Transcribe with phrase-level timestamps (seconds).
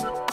[0.00, 0.27] Olá,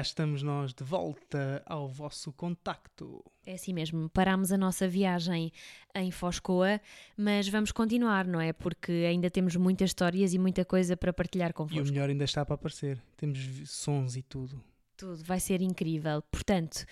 [0.00, 3.22] Cá estamos nós de volta ao vosso contacto.
[3.44, 5.52] É assim mesmo, parámos a nossa viagem
[5.94, 6.80] em Foscoa,
[7.18, 8.50] mas vamos continuar, não é?
[8.54, 11.84] Porque ainda temos muitas histórias e muita coisa para partilhar E o convosco.
[11.84, 12.98] melhor ainda está para aparecer.
[13.18, 14.64] Temos sons e tudo.
[14.96, 16.22] Tudo vai ser incrível.
[16.30, 16.86] Portanto,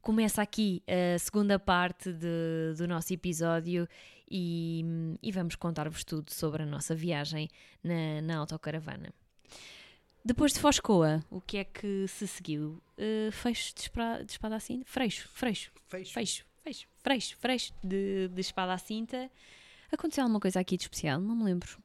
[0.00, 3.88] começa aqui a segunda parte de- do nosso episódio
[4.30, 4.84] e,
[5.20, 7.48] e vamos contar-vos tudo sobre a nossa viagem
[7.82, 9.12] na, na autocaravana.
[10.26, 12.82] Depois de Foscoa, o que é que se seguiu?
[12.98, 14.82] Uh, fecho de, espra- de espada assim?
[14.84, 15.70] Freixo, freixo.
[15.86, 16.12] Fecho.
[16.12, 19.30] Fecho, fecho, freixo, freixo de, de espada à cinta.
[19.92, 21.20] Aconteceu alguma coisa aqui de especial?
[21.20, 21.78] Não me lembro.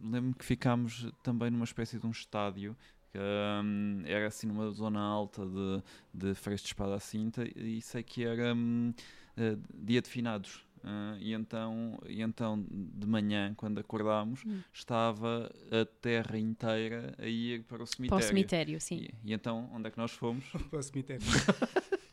[0.00, 2.76] Lembro-me que ficámos também numa espécie de um estádio.
[3.12, 5.82] que, hum, era assim numa zona alta de,
[6.14, 8.94] de Freixo de Espada à Cinta e sei que era hum,
[9.36, 10.64] eh, dia de finados.
[10.88, 14.60] Ah, e, então, e então, de manhã, quando acordámos, Hum.
[14.72, 18.08] estava a terra inteira a ir para o cemitério.
[18.20, 18.96] Para o cemitério, sim.
[18.98, 20.44] E, e então, onde é que nós fomos?
[20.70, 21.22] Para o cemitério.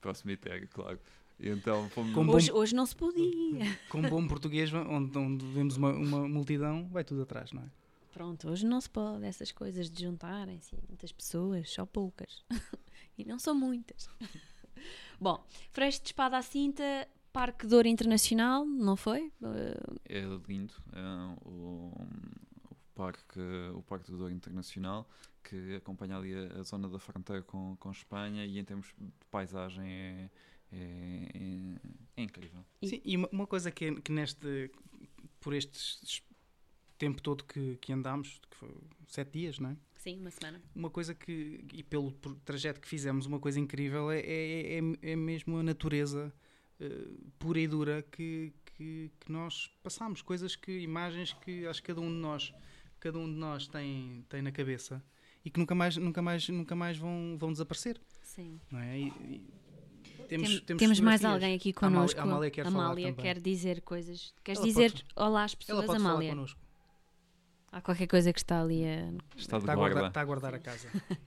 [0.00, 0.98] para o cemitério, claro.
[1.38, 2.12] E então fomos.
[2.14, 3.78] Com bom- Hoje, hoje não se podia.
[3.88, 7.66] Com bom português, onde, onde vemos uma, uma multidão, vai tudo atrás, não é?
[8.12, 12.44] Pronto, hoje não se pode essas coisas de juntarem-se muitas pessoas, só poucas.
[13.16, 14.08] e não são muitas.
[15.20, 17.06] Bom, Freixo de Espada à Cinta,
[17.38, 19.28] Parque de Ouro Internacional, não foi?
[19.40, 20.74] Uh, É lindo.
[20.92, 21.92] é, o,
[22.68, 23.38] o parque,
[23.76, 25.08] o parque Douro Internacional,
[25.44, 29.12] que acompanha ali a, a zona da fronteira com, com Espanha e em termos de
[29.30, 30.30] paisagem é,
[30.72, 31.80] é, é-
[32.16, 32.64] é incrível.
[32.82, 34.68] E- Sim, e uma, uma coisa que, que neste,
[35.38, 36.24] por este
[36.98, 38.74] tempo todo que, que andámos, que foi
[39.06, 39.76] sete dias, não é?
[39.94, 40.60] sim, uma semana.
[40.74, 42.10] Uma coisa que, e pelo
[42.44, 46.34] trajeto que fizemos, uma coisa incrível é, é, é, é mesmo a natureza
[46.80, 47.06] eh,
[47.38, 50.22] pura e dura que, que, que nós passámos.
[50.22, 52.52] Coisas que, imagens que acho que cada um de nós,
[53.00, 55.02] cada um de nós tem, tem na cabeça
[55.44, 58.60] e que nunca mais, nunca mais, nunca mais vão, vão desaparecer, Sim.
[58.70, 58.98] não é?
[58.98, 59.48] E- e
[60.28, 62.20] Tem- temos, temos, mais alguém aqui Amália- connosco.
[62.20, 63.14] a Amália quer falar também.
[63.14, 64.34] quer dizer coisas.
[64.44, 66.30] Queres Ela dizer pode- olá às Ela pessoas, pode falar Amália?
[66.30, 66.60] connosco.
[67.72, 69.76] Há qualquer coisa que está ali a Está Está a, guarda.
[69.94, 70.88] guardar, está a guardar a casa.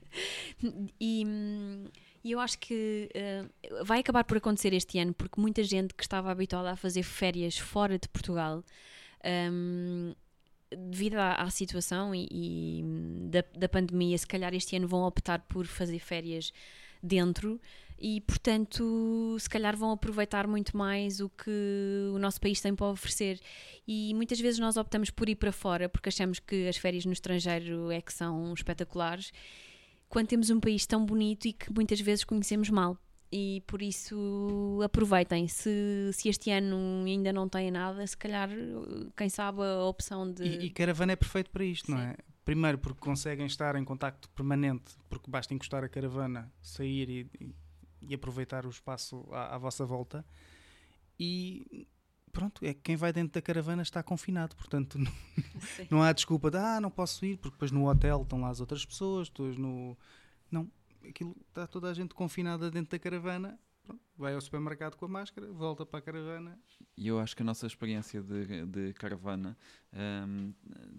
[1.00, 1.84] E, hum,
[2.24, 3.44] e eu acho que eh,
[3.84, 7.58] vai acabar por acontecer este ano, porque muita gente que estava habituada a fazer férias
[7.58, 8.64] fora de Portugal,
[9.50, 10.14] hum,
[10.70, 12.84] devido à, à situação e, e,
[13.28, 16.52] da, da pandemia, se calhar este ano vão optar por fazer férias
[17.02, 17.60] dentro
[17.98, 22.86] e, portanto, se calhar vão aproveitar muito mais o que o nosso país tem para
[22.86, 23.38] oferecer.
[23.86, 27.12] E muitas vezes nós optamos por ir para fora porque achamos que as férias no
[27.12, 29.32] estrangeiro é que são espetaculares
[30.12, 32.98] quando temos um país tão bonito e que muitas vezes conhecemos mal.
[33.34, 35.48] E por isso aproveitem.
[35.48, 38.50] Se, se este ano ainda não têm nada, se calhar,
[39.16, 40.44] quem sabe, a opção de.
[40.44, 42.04] E, e caravana é perfeito para isto, não Sim.
[42.04, 42.16] é?
[42.44, 47.54] Primeiro porque conseguem estar em contacto permanente, porque basta encostar a caravana, sair e, e-
[48.10, 50.24] e aproveitar o espaço à, à vossa volta.
[51.18, 51.86] E
[52.32, 55.12] pronto, é que quem vai dentro da caravana está confinado, portanto não,
[55.90, 58.60] não há desculpa de ah, não posso ir, porque depois no hotel estão lá as
[58.60, 59.96] outras pessoas, depois no.
[60.50, 60.70] Não,
[61.08, 63.58] aquilo está toda a gente confinada dentro da caravana.
[63.82, 66.58] pronto, vai ao supermercado com a máscara, volta para a caravana
[66.96, 69.56] E eu acho que a nossa experiência de, de caravana
[69.92, 70.54] hum,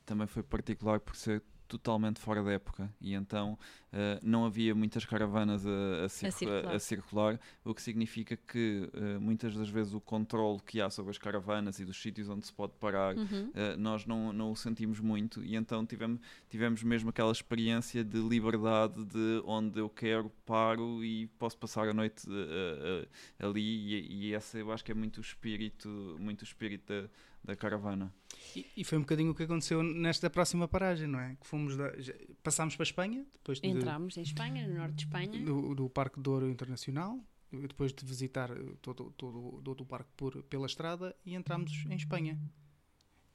[0.05, 1.43] também foi particular por ser
[1.77, 3.57] totalmente fora da época e então
[3.91, 6.75] eh, não havia muitas caravanas a, a, circu- circular.
[6.75, 11.11] a circular, o que significa que eh, muitas das vezes o controle que há sobre
[11.11, 13.49] as caravanas e dos sítios onde se pode parar Uhum.
[13.49, 16.19] Uh, nós não, não o sentimos muito e então tivemos,
[16.49, 21.93] tivemos mesmo aquela experiência de liberdade de onde eu quero paro e posso passar a
[21.93, 25.87] noite uh, uh, ali e, e esse eu acho que é muito o espírito,
[26.19, 27.09] muito o espírito da,
[27.43, 28.13] da caravana.
[28.55, 31.35] E, e foi um bocadinho o que aconteceu nesta próxima paragem, não é?
[31.35, 34.95] Que fomos da- já- passámos para a Espanha, depois de- Entramos em Espanha, no norte
[34.95, 35.45] de Espanha.
[35.45, 37.19] do, do Parque de Ouro Internacional,
[37.51, 38.49] depois de visitar
[38.81, 42.39] todo, todo, todo o parque por, pela estrada e entramos em Espanha.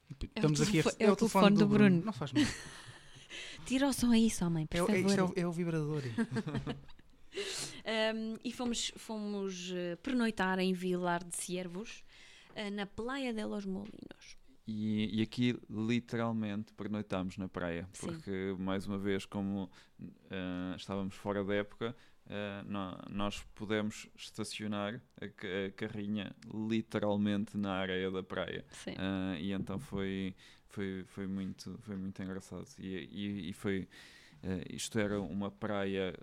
[0.09, 2.01] É Estamos aqui a, telefo- é o telefone do Bruno.
[2.03, 2.43] Não faz mal.
[3.65, 5.09] Tira o som a isso, homem, por É, o- é, favor.
[5.09, 6.01] isto é, o, é o vibrador.
[7.85, 12.03] Um, e fomos, fomos eh, pernoitar em Vilar de Ciervos,
[12.71, 14.37] na Praia de los Molinos.
[14.67, 18.07] E, e aqui literalmente pernoitámos na praia, Sim.
[18.07, 19.63] porque mais uma vez, como
[19.99, 21.95] uh, estávamos fora da época,
[22.27, 28.63] eh, nó- nós pudemos estacionar a, a carrinha literalmente na areia da praia.
[28.71, 28.93] Sim.
[28.99, 30.35] Ah, e então foi,
[30.67, 32.67] foi, foi, muito, foi muito engraçado.
[32.77, 33.87] E, e, e foi.
[34.43, 36.13] eh, isto era uma praia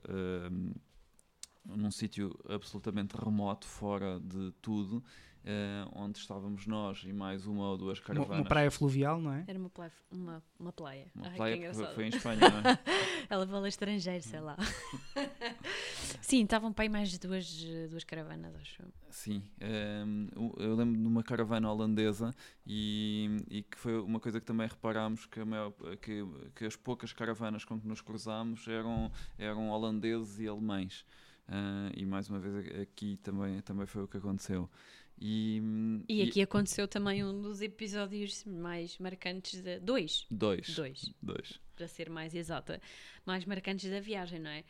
[1.64, 5.02] num sítio absolutamente remoto, fora de tudo,
[5.46, 8.38] eh, onde estávamos nós e mais uma ou duas Uma, caravanas.
[8.40, 9.44] uma praia fluvial, não é?
[9.46, 9.92] Era uma praia.
[10.10, 11.06] Uma, uma praia.
[11.14, 12.78] Uma Ai, que praia que foi, em Espanha, não é?
[13.30, 14.56] Ela fala estrangeiro, sei lá.
[16.20, 18.82] Sim, estavam para aí mais duas, duas caravanas, acho.
[19.10, 20.26] Sim, ehm,
[20.58, 22.34] eu- lembro de uma caravana holandesa
[22.66, 25.72] e, e que foi uma coisa que também reparámos que, a maior-
[26.02, 31.04] que, que as poucas caravanas com que nos cruzámos eram, eram holandeses e alemães.
[31.48, 34.68] Ah, e mais uma vez aqui também, também foi o que aconteceu.
[35.18, 35.62] E,
[36.08, 39.80] E aqui aconteceu também um dos episódios mais marcantes de.
[39.80, 40.68] Dois, dois.
[40.74, 41.60] dois, Dois.
[41.74, 42.80] para ser mais exata.
[43.24, 44.64] Mais marcantes da viagem, não é?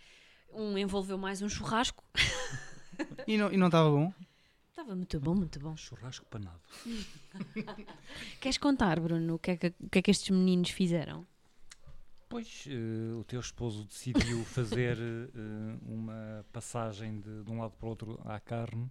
[0.52, 2.04] Um envolveu mais um churrasco.
[3.26, 4.12] E não e não estava bom?
[4.70, 5.76] Estava muito bom, muito bom.
[5.76, 6.60] Churrasco panado.
[8.40, 11.26] Queres contar, Bruno, o que é que, o que, é que estes meninos fizeram?
[12.28, 17.86] Pois, eh, o teu esposo decidiu fazer eh, uma passagem de, de um lado para
[17.86, 18.90] o outro à carne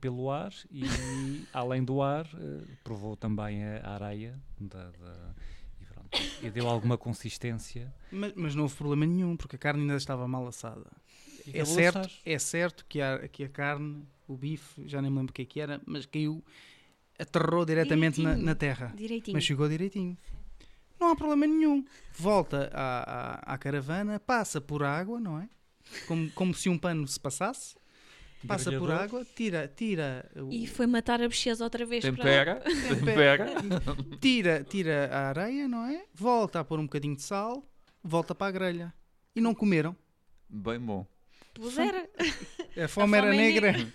[0.00, 5.34] pelo ar e, além do ar, eh, provou também a areia da, da-
[5.80, 7.92] e, pronto, e deu alguma consistência.
[8.10, 10.86] Mas, mas não houve problema nenhum, porque a carne ainda estava mal assada.
[11.52, 12.10] É certo, assar.
[12.24, 15.42] é certo que a, que a carne, o bife, já nem me lembro o que
[15.42, 16.44] é que era, mas caiu,
[17.18, 18.92] aterrou diretamente na, na terra.
[18.94, 19.34] Direitinho.
[19.34, 20.16] Mas chegou direitinho.
[21.00, 21.82] Não há problema nenhum.
[22.12, 25.48] Volta à, à, à caravana, passa por água, não é?
[26.06, 27.74] Como, como se um pano se passasse.
[28.46, 32.12] Passa por água, tira, tira, o- E foi matar a bicheza outra vez para...
[32.16, 33.46] Tempera, tempera.
[34.20, 36.04] tira, tira a areia, não é?
[36.14, 37.62] Volta a pôr um bocadinho de sal,
[38.02, 38.94] volta para a grelha.
[39.36, 39.94] E não comeram.
[40.48, 41.06] Bem bom.
[41.54, 42.08] Pois era.
[42.82, 43.92] A fome era fome é negra.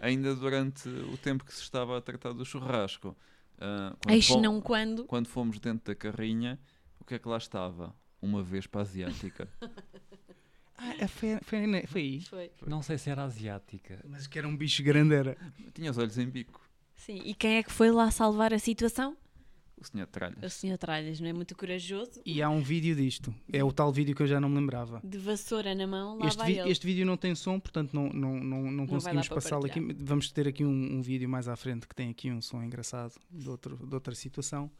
[0.00, 3.16] Ainda durante o tempo que se estava a tratar do churrasco,
[3.58, 5.04] ah, quando, não quando.
[5.04, 6.58] quando fomos dentro da carrinha,
[7.00, 7.94] o que é que lá estava?
[8.20, 9.48] Uma vespa asiática.
[10.78, 12.20] Ah, é, foi, foi, ne- foi aí.
[12.22, 12.50] Foi.
[12.66, 13.98] Não sei se era asiática.
[14.08, 15.36] Mas que era um bicho grande, era.
[15.74, 16.60] Tinha os olhos em bico.
[16.94, 17.20] Sim.
[17.24, 19.16] E quem é que foi lá salvar a situação?
[19.78, 20.42] O senhor Tralhas.
[20.42, 20.78] O Sr.
[20.78, 22.22] Tralhas, não é muito corajoso?
[22.24, 23.34] E há um vídeo disto.
[23.52, 25.02] É o tal vídeo que eu já não me lembrava.
[25.04, 26.70] De vassoura na mão, lá Este, vai ele.
[26.70, 29.78] este vídeo não tem som, portanto não, não, não, não conseguimos passá-lo aqui.
[30.00, 33.12] Vamos ter aqui um, um vídeo mais à frente que tem aqui um som engraçado
[33.30, 34.70] de, outro, de outra situação.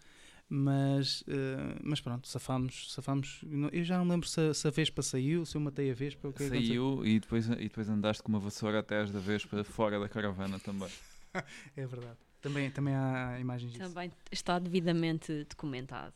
[0.48, 3.40] Mas, eh, mas pronto, safámos, safámos.
[3.72, 5.94] Eu já não me lembro se a, se a Vespa saiu, se eu matei a
[5.94, 6.28] Vespa.
[6.28, 6.48] O que é.
[6.48, 10.08] Saiu e depois, e depois andaste com uma vassoura até às da vespa fora da
[10.08, 10.88] caravana também.
[11.76, 12.16] É verdade.
[12.40, 13.84] Também, também há imagens disso.
[13.84, 16.14] Também está devidamente documentado.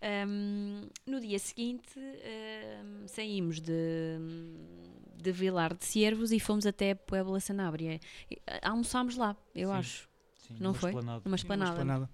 [0.00, 3.72] Ahm, no dia seguinte ahm, saímos de,
[5.16, 7.98] de Vilar de Ciervos e fomos até Puebla Sanabria.
[8.30, 9.74] E, ah, Almoçámos lá, eu Sim.
[9.74, 10.90] acho, Sim, Não numa foi?
[10.90, 11.22] esplanada.
[11.24, 12.10] numa esplanada.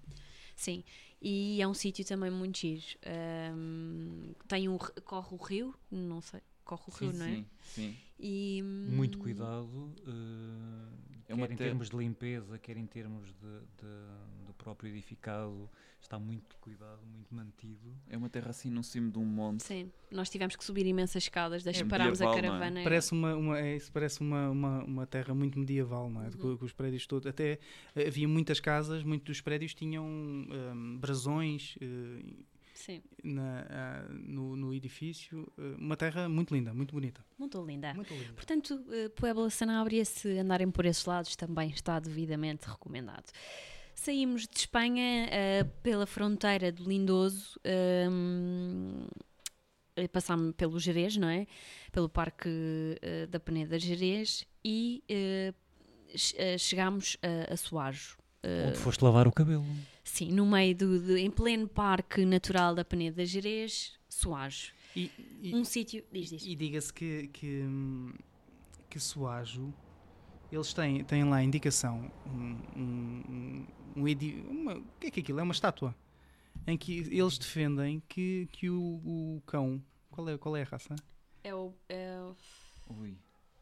[0.55, 0.83] Sim,
[1.21, 2.83] e é um sítio também muito giro.
[3.05, 7.29] Ahm, tem um, corre o rio, não sei, corre o rio, sim, não é?
[7.35, 7.97] sim, sim.
[8.19, 10.93] E, Muito hum, cuidado, eh,
[11.29, 15.69] É quer em te- termos de limpeza, quer em termos de, de- próprio edificado,
[16.01, 17.95] está muito cuidado, muito mantido.
[18.09, 19.63] É uma terra assim no cimo de um monte.
[19.63, 22.35] Sim, nós tivemos que subir imensas escadas, deixa É parámos a é?
[22.35, 22.83] caravana.
[22.83, 26.27] Parece uma, uma, é isso, parece uma, uma, uma terra muito medieval, não é?
[26.27, 26.31] Uhum.
[26.33, 27.27] Com, com os prédios todos.
[27.27, 27.59] Até
[27.95, 32.23] eh, havia muitas casas, muitos dos prédios tinham hum, brasões eh,
[32.77, 35.51] Sim, na, ah, no, no edifício.
[35.57, 37.25] Eh, uma terra muito linda, muito bonita.
[37.37, 37.91] muito linda.
[37.95, 38.33] Muito linda.
[38.33, 43.25] Portanto, eh, Puebla Sanabria, se andarem por esses lados, também está devidamente recomendado.
[44.11, 49.05] Saímos de Espanha eh, pela fronteira do Lindoso, ehm,
[49.97, 51.45] eh, passámos pelo Jerez, não é?
[51.91, 52.47] Pelo Parque
[53.01, 55.53] eh, da Peneda Jerez e eh,
[56.57, 58.17] chegámos a, a Soajo.
[58.43, 59.65] Eh, Onde foste lavar o cabelo.
[60.05, 64.71] sim, no meio do, de- em pleno Parque Natural da Peneda Jerez, Soajo.
[64.95, 65.11] E,
[65.43, 66.45] e, Um sítio, diz, diz.
[66.45, 68.13] e diga-se que, que, hum,
[68.89, 69.73] que Soajo,
[70.51, 75.19] eles têm, têm lá a indicação, um, um, um edi- uma- o que é que
[75.19, 75.39] é aquilo?
[75.39, 75.95] É uma estátua,
[76.65, 78.77] em que eles defendem que, que o,
[79.37, 80.95] o cão, qual é, qual é a raça?
[81.43, 82.35] É o, é o-
[83.01, 83.17] Ui.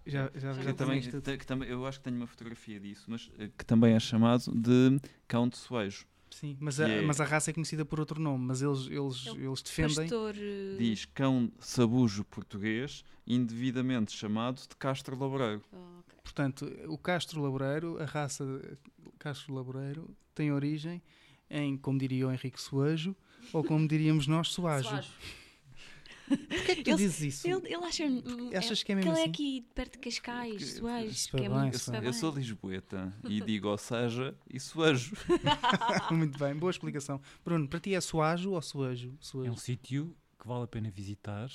[0.08, 3.50] Já, já, Já também, que também, eu acho que tenho uma fotografia disso, mas eh,
[3.58, 6.06] que também é chamado de cão de suejo.
[6.30, 9.26] Sim, mas a, é- mas a raça é conhecida por outro nome, mas eles, eles,
[9.26, 9.96] É o eles defendem.
[9.96, 10.36] pastor.
[10.38, 15.64] eh, Diz cão sabujo português, indevidamente chamado de Castro Laboreiro.
[15.72, 16.05] oh, ok.
[16.26, 18.44] Portanto, o Castro Laboreiro, a raça
[19.20, 21.02] Castro Laboreiro, tem origem
[21.50, 23.16] em, como diria o Henrique Soajo,
[23.54, 24.90] ou como diríamos nós, Soajo.
[24.90, 25.12] Soajo.
[26.28, 27.48] Porquê é que tu Ele- dizes isso?
[27.48, 28.04] Ele, ele acha.
[28.04, 29.30] hum, Achas é, que é mesmo ele é assim?
[29.30, 33.68] aqui perto de Cascais, Que- Soares, que é bem, muito Eu, sou lisboeta e digo
[33.68, 35.16] ou seja e suejo.
[36.12, 37.22] Muito bem, boa explicação.
[37.44, 39.16] Bruno, para ti é suajo ou suajo?
[39.46, 41.48] É um sítio que vale a pena visitar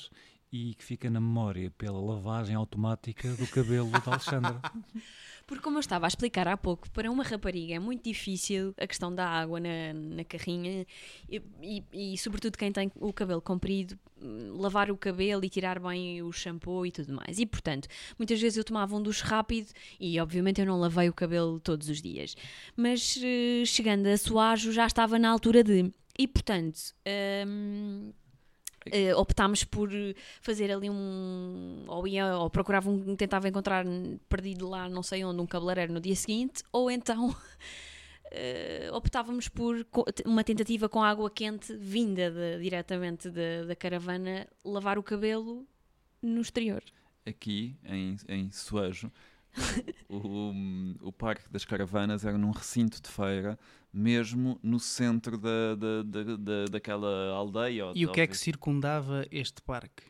[0.52, 4.60] e que fica na memória pela lavagem automática do cabelo de Alexandra.
[5.46, 8.86] Porque, como eu estava a explicar há pouco, para uma rapariga é muito difícil a
[8.86, 10.86] questão da água na, na carrinha
[11.28, 15.80] e, e- e, sobretudo, quem tem o cabelo comprido, hum, lavar o cabelo e tirar
[15.80, 17.38] bem o shampoo e tudo mais.
[17.40, 17.88] E, portanto,
[18.18, 21.88] muitas vezes eu tomava um duche rápido e, obviamente, eu não lavei o cabelo todos
[21.88, 22.36] os dias.
[22.76, 25.92] Mas, eh, chegando a suajo, já estava na altura de.
[26.18, 26.78] E, portanto.
[27.46, 28.12] hum,
[28.86, 29.90] eh, optámos por
[30.40, 33.84] fazer ali um ou ia ou procurava um, tentava encontrar
[34.28, 37.34] perdido lá não sei onde um cabeleireiro no dia seguinte ou então
[38.30, 39.86] eh, optávamos por
[40.24, 45.66] uma tentativa com água quente vinda de- diretamente da- da caravana lavar o cabelo
[46.22, 46.82] no exterior.
[47.26, 49.10] Aqui em, em Suejo,
[50.08, 50.52] o,
[51.02, 53.58] o Parque das Caravanas era num recinto de feira,
[53.92, 57.86] mesmo no centro da, da, da, da- daquela aldeia.
[57.86, 60.04] ou E o que é que circundava este parque?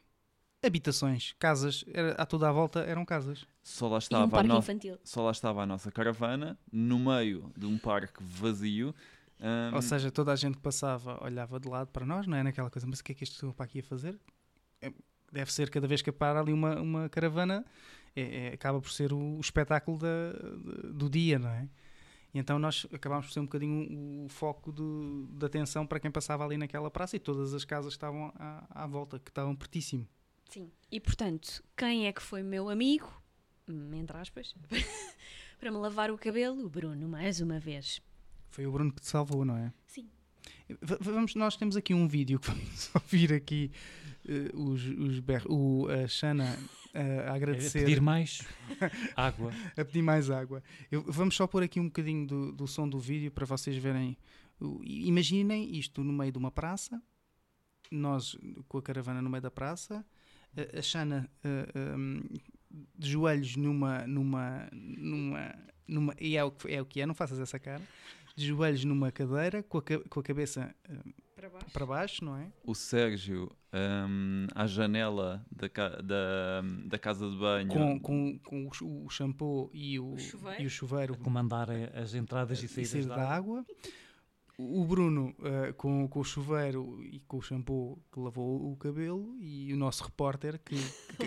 [0.62, 3.46] Habitações, casas, era, a toda a volta eram casas.
[3.62, 6.98] Só lá e um estava a no- infantil só lá estava a nossa caravana, no
[6.98, 8.94] meio de um parque vazio.
[9.40, 12.42] hum, Ou seja, toda a gente que passava olhava de lado para nós, não é
[12.42, 14.18] naquela coisa, mas o que é que este senhor para aqui a fazer?
[14.82, 14.92] É-
[15.32, 17.64] Deve ser cada vez que para ali uma, uma caravana,
[18.16, 20.32] é- é- acaba por ser o, o espetáculo da-
[20.92, 21.68] do dia, não é?
[22.32, 26.10] E então nós acabámos por ser um bocadinho o, foco do- da atenção para quem
[26.10, 30.06] passava ali naquela praça e todas as casas estavam à, à volta, que estavam pertíssimo.
[30.48, 33.10] sim e portanto quem é que foi meu amigo
[33.68, 34.54] hum, entre aspas
[35.58, 38.00] para me lavar o cabelo o Bruno mais uma vez
[38.48, 39.72] Foi o Bruno que te salvou, não é?
[39.86, 40.08] sim
[40.80, 43.70] V- vamos, nós temos aqui um vídeo que vamos ouvir aqui
[44.28, 46.56] eh, os, os ber- o, a Xana
[46.94, 48.42] a É agradecer, pedir mais
[49.16, 49.52] água.
[49.76, 50.62] a pedir mais água.
[50.90, 54.16] Eu- vamos só pôr aqui um bocadinho do, do som do vídeo para vocês verem.
[54.84, 57.00] imaginem isto no meio de uma praça,
[57.90, 58.36] nós
[58.68, 60.04] com a caravana no meio da praça,
[60.56, 62.22] a, a Xana eh, um,
[62.96, 65.54] de joelhos numa, numa, numa,
[65.88, 67.82] numa e é o, que, é o que é, não faças essa cara,
[68.36, 70.94] de joelhos numa cadeira, com a, com a cabeça eh,
[71.40, 72.52] para baixo para baixo, não é?
[72.64, 75.68] o Sérgio hum, à janela da,
[76.02, 77.68] da, da casa de banho.
[77.68, 78.68] Com, com, com
[79.06, 80.62] o shampoo e o, O chuveiro.
[80.62, 83.64] e o chuveiro A comandar as entradas e e saídas sair da da água.
[84.62, 89.34] O Bruno eh, com, com o chuveiro e com o shampoo que lavou o cabelo
[89.40, 90.76] e o nosso repórter que,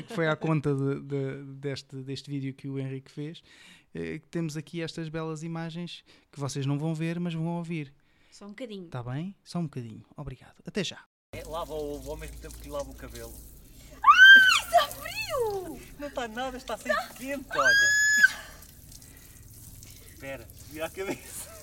[0.04, 3.42] que foi à conta de- de- deste, deste vídeo que o Henrique fez.
[3.92, 7.92] que temos aqui estas belas imagens que vocês não vão ver, mas vão ouvir.
[8.34, 9.36] Só um bocadinho Está bem?
[9.44, 10.04] Só um bocadinho.
[10.18, 10.56] Obrigado.
[10.66, 11.06] Até já.
[11.34, 13.34] É, lava o ovo ao mesmo tempo que lava o cabelo.
[16.00, 17.90] Não está nada, está sempre quente, olha.
[20.14, 21.54] Espera, vira a cabeça.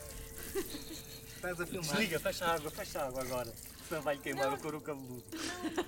[1.34, 3.52] Estás a Desliga, fecha a água, fecha a água agora.
[3.88, 5.24] Senão vai-lhe queimar o couro cabeludo.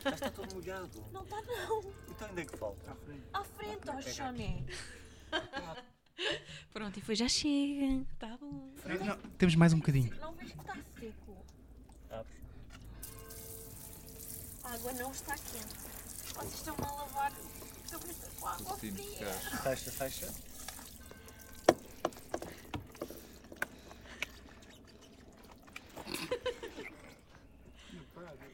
[0.02, 1.06] Já está todo molhado.
[1.12, 1.80] Não está não.
[2.08, 2.96] Então ainda é que falta?
[3.32, 4.66] À frente, ó Johnny.
[6.72, 8.04] Pronto, e foi já chega.
[8.18, 8.72] Tá bom.
[9.04, 10.14] Não, temos mais um bocadinho.
[10.20, 11.36] Não vejo que está seco.
[14.64, 15.74] A água não está quente.
[16.34, 19.32] Vocês estão a lavar a cabeça com água fria.
[19.62, 20.34] Fecha, fecha.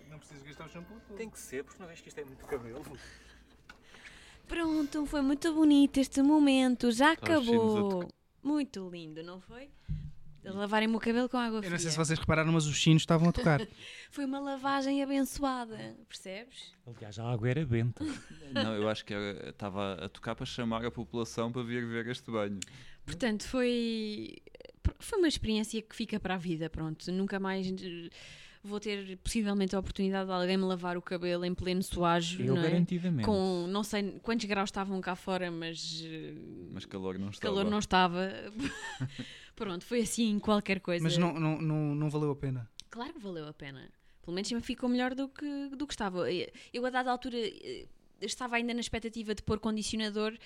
[0.09, 1.17] Não precisas gastar o shampoo todo.
[1.17, 2.99] Tem que ser, porque não vês que isto é muito cabelo.
[4.49, 6.91] Pronto, foi muito bonito este momento.
[6.91, 8.09] Já acabou.
[8.43, 9.69] Muito lindo, não foi?
[10.45, 11.73] Lavarem-me o cabelo com água Eu fria.
[11.73, 13.61] não sei se vocês repararam, mas os sinos estavam a tocar.
[14.11, 15.77] Foi uma lavagem abençoada,
[16.09, 16.73] percebes?
[16.87, 18.03] Aliás, a água era benta.
[18.53, 22.07] Não, eu acho que era- estava a tocar para chamar a população para vir ver
[22.07, 22.59] este banho.
[23.05, 24.37] Portanto, foi
[25.01, 27.13] foi uma experiência que fica para a vida, pronto.
[27.13, 27.67] Nunca mais
[28.63, 32.55] vou ter possivelmente a oportunidade de alguém me lavar o cabelo em pleno suajo, Eu
[32.55, 32.71] não é?
[32.71, 33.25] garantidamente.
[33.27, 36.35] Com não sei quantos graus estavam cá fora, mas eh,
[36.73, 37.55] Mas calor não estava.
[37.55, 38.31] calor não estava.
[39.57, 41.03] Pronto, foi assim qualquer coisa.
[41.03, 42.69] Mas não, não, não, não valeu a pena.
[42.91, 43.91] Claro que valeu a pena.
[44.23, 46.31] Pelo menos me ficou melhor do que, do que estava.
[46.73, 47.87] Eu, a dada altura, eh,
[48.21, 50.37] estava ainda na expectativa de pôr condicionador,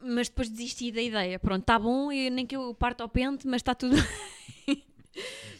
[0.00, 1.38] mas depois desisti da ideia.
[1.38, 3.94] Pronto, está bom, eu- nem que eu parta ao pente, mas está tudo.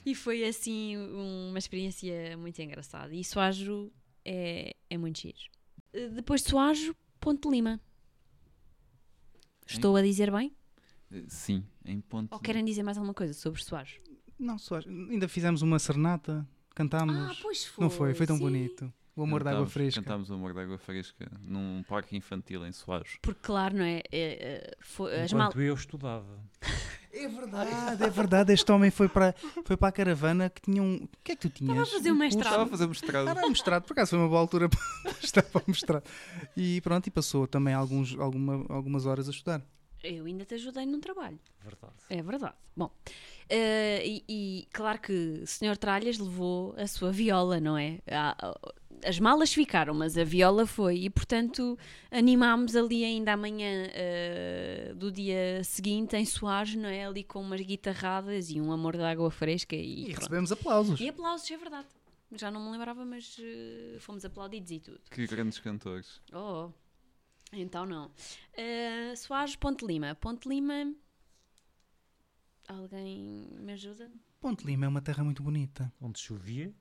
[0.06, 3.14] e foi assim uma experiência muito engraçada.
[3.14, 3.90] E Soajo
[4.24, 5.38] é, é muito giro.
[5.92, 7.80] Eh, Depois de Soajo, Ponte Lima.
[9.66, 10.54] Estou a dizer bem?
[11.12, 12.32] Eh, Sim, em ponto.
[12.32, 14.00] Ou querem dizer mais alguma coisa sobre Soares?
[14.38, 17.14] Não, só, ainda fizemos uma serenata, cantámos.
[17.16, 17.82] Ah, pois foi.
[17.82, 18.14] não foi?
[18.14, 18.42] Foi tão sim.
[18.42, 18.92] bonito.
[19.16, 20.00] O amor de água Cantámos- fresca.
[20.00, 23.18] Cantámos o amor de água fresca num parque infantil em Soares.
[23.20, 23.98] Porque, claro, não é?
[23.98, 25.64] é, é, foi- as Enquanto mal...
[25.64, 26.40] eu estudava.
[27.24, 28.52] É verdade, é verdade.
[28.52, 29.34] Este homem foi para,
[29.64, 30.96] foi para a caravana que tinha um.
[30.96, 31.70] O que é que tu tinhas?
[31.76, 32.44] Estava a fazer um mestrado.
[32.46, 33.28] Estava a fazer mestrado.
[33.28, 34.68] Era mestrado, por acaso foi uma boa altura
[35.02, 36.02] para estar para mostrar.
[36.56, 39.62] E pronto, e passou também alguns, alguma, algumas horas a estudar.
[40.02, 41.38] Eu ainda te ajudei num trabalho.
[41.60, 41.92] Verdade.
[42.08, 42.54] É verdade.
[42.76, 42.88] Bom,
[43.48, 45.76] eh, e, e claro que o Sr.
[45.76, 47.98] Tralhas levou a sua viola, não é?
[48.08, 48.56] Há-
[49.04, 51.04] as malas ficaram, mas a viola foi.
[51.04, 51.78] E, portanto,
[52.10, 57.04] animámos ali ainda amanhã eh, do dia seguinte em Soares, não é?
[57.06, 59.74] Ali com umas guitarradas e um amor de água fresca.
[59.76, 60.18] E, E pronto.
[60.18, 61.00] recebemos aplausos.
[61.00, 61.86] E aplausos, é verdade.
[62.32, 65.00] Já não me lembrava, mas eh, fomos aplaudidos e tudo.
[65.10, 66.20] Que grandes cantores.
[66.32, 66.70] Oh,
[67.52, 68.06] então não.
[68.06, 70.14] Uh, Soares, Ponte Lima.
[70.14, 70.92] Ponte Lima.
[72.68, 74.10] Alguém me ajuda?
[74.40, 75.90] Ponte Lima é uma terra muito bonita.
[76.00, 76.72] Onde chovia.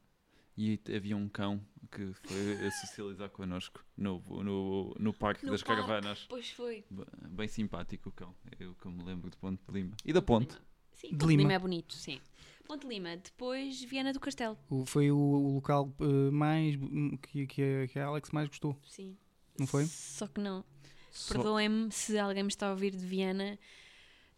[0.57, 1.61] E havia um cão
[1.91, 5.81] que foi a socializar connosco no, no, no Parque No das parque.
[5.83, 6.25] Caravanas.
[6.27, 6.83] Pois foi.
[7.29, 8.33] Bem simpático o cão.
[8.61, 9.95] O que eu me lembro de Ponte de Lima.
[10.03, 10.57] E da Ponte.
[10.93, 11.41] Sim, De Ponte Lima.
[11.43, 11.53] Lima.
[11.53, 12.19] é bonito, sim.
[12.65, 14.57] Ponte Lima, depois Viana do Castelo.
[14.69, 16.75] O- foi o, o local eh, mais
[17.21, 18.75] que, que, a- que a Alex mais gostou.
[18.89, 19.15] Sim.
[19.59, 19.85] Não foi?
[19.85, 20.65] Só que não.
[21.11, 23.57] Só- Perdoem-me se alguém me está a ouvir de Viana.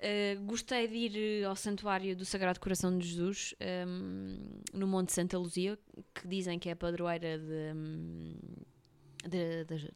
[0.01, 3.53] Uh, gostei de ir uh, ao Santuário do Sagrado Coração de Jesus,
[3.85, 4.37] um,
[4.73, 5.77] no Monte Santa Luzia,
[6.15, 8.33] que dizem que é a padroeira de, um,
[9.27, 9.91] de, de-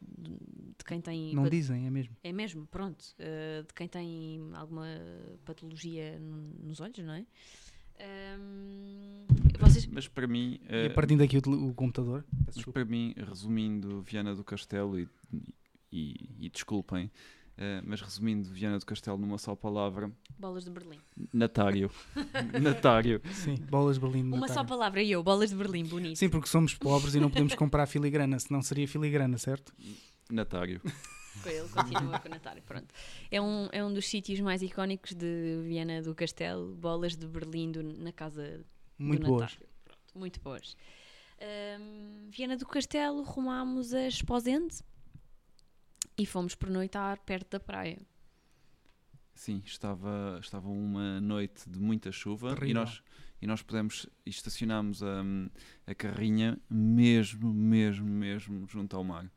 [0.76, 1.34] de quem tem.
[1.34, 2.14] Não dizem, é mesmo.
[2.22, 3.02] É mesmo, pronto.
[3.18, 4.86] uh, de quem tem alguma
[5.46, 7.24] patologia nos olhos, não é?
[8.38, 9.24] Um,
[9.58, 9.86] vocês.
[9.86, 12.24] Mas para mim, E eh, partindo aqui o, o computador.
[12.46, 15.08] Mas para mim, resumindo Viana do Castelo, e,
[15.92, 17.10] e, e desculpem,
[17.56, 20.98] eh, mas resumindo Viana do Castelo numa só palavra, Bolas de Berlim.
[21.32, 21.90] Natário.
[22.60, 23.20] Natário.
[23.32, 24.22] Sim, bolas de Berlim.
[24.22, 24.68] de Uma só Natália.
[24.68, 26.16] palavra, e eu, bolas de Berlim, bonito.
[26.16, 29.72] Sim, porque somos pobres e não podemos comprar filigrana, senão seria filigrana, certo?
[30.30, 30.80] Natário.
[31.44, 32.62] Ele, continua com o Natário.
[32.62, 32.86] Pronto.
[33.30, 37.72] É um, é um dos sítios mais icónicos de Viana do Castelo, bolas de Berlim
[37.72, 38.64] do- na casa
[38.98, 39.40] Muito do boas.
[39.52, 39.68] Natário.
[39.84, 40.76] Pronto, muito boas.
[41.40, 44.76] Ahm, Viana do Castelo, rumámos a Esposende
[46.16, 48.00] e fomos pernoitar perto da praia.
[49.34, 53.02] Sim, estava, estava uma noite de muita chuva e nós,
[53.42, 55.22] e nós pudemos, e estacionámos a,
[55.86, 59.28] a carrinha mesmo, mesmo, mesmo junto ao mar.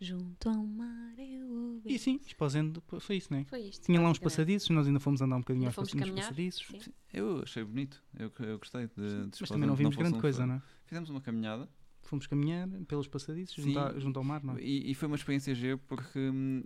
[0.00, 1.94] Junto ao mar eu ouvi.
[1.94, 3.44] E sim, Esposende foi isso, não é?
[3.44, 3.84] Foi isto.
[3.84, 6.66] Tinha lá uns passadiços, nós ainda fomos andar um bocadinho aos fomos caminhar, passadiços.
[6.82, 6.92] sim.
[7.12, 10.46] Eu achei bonito, eu, eu gostei de, de Mas também não vimos fosse grande coisa,
[10.46, 10.62] não é?
[10.86, 11.68] Fizemos uma caminhada
[12.12, 13.72] Fomos caminhar pelos passadiços Sim.
[13.72, 14.60] junto, à- junto ao mar, não é?
[14.62, 16.18] e, e foi uma experiência gira porque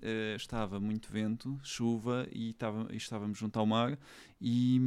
[0.03, 3.97] eh, estava muito vento, chuva e, estava, e estávamos junto ao mar
[4.41, 4.81] e,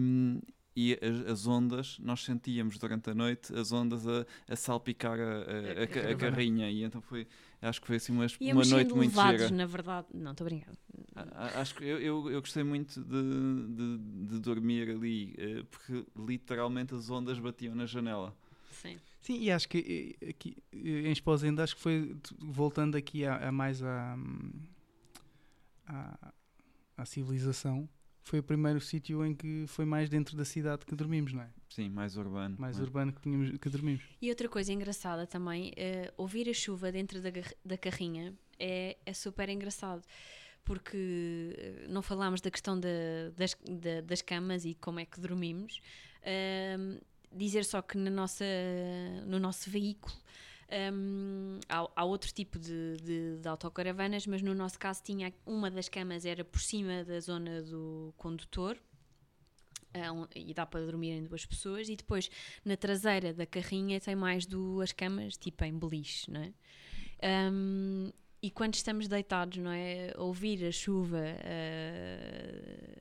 [0.75, 5.23] e as, as ondas, nós sentíamos durante a noite as ondas a, a salpicar a,
[5.23, 7.25] a- a a carrinha e então foi,
[7.61, 9.55] acho que foi assim uma, uma noite muito levados, gira.
[9.55, 10.07] na verdade.
[10.13, 10.77] Não, estou brincando.
[11.15, 15.63] A- a- Acho que eu, eu, eu gostei muito de, de, de dormir ali, eh,
[15.71, 18.35] porque literalmente as ondas batiam na janela.
[18.73, 18.97] Sim.
[19.21, 23.83] Sim, e acho que aqui em Esposende, acho que foi voltando aqui a, a mais
[23.83, 24.17] à,
[25.87, 26.33] à,
[26.97, 27.87] à civilização,
[28.23, 31.49] foi o primeiro sítio em que foi mais dentro da cidade que dormimos, não é?
[31.69, 32.55] Sim, mais urbano.
[32.59, 32.81] Mais é?
[32.81, 34.03] urbano que, tínhamos, que dormimos.
[34.21, 37.29] E outra coisa engraçada também, eh, ouvir a chuva dentro da,
[37.65, 40.03] da carrinha é, é super engraçado.
[40.63, 42.87] Porque eh, não falámos da questão da-
[43.35, 45.81] das, da- das camas e como é que dormimos.
[46.23, 46.99] Ahm,
[47.31, 48.45] dizer só que na nossa,
[49.25, 50.13] no nosso veículo
[50.71, 55.69] ahm, há, há outro tipo de, de, de autocaravanas, mas no nosso caso tinha uma
[55.71, 58.77] das camas era por cima da zona do condutor.
[60.13, 62.29] um- e dá para dormirem duas pessoas e depois
[62.63, 66.53] na traseira da carrinha tem mais duas camas, tipo em beliche, não é?
[67.51, 68.11] Um,
[68.41, 70.13] e quando estamos deitados, não é?
[70.17, 71.17] Ouvir a chuva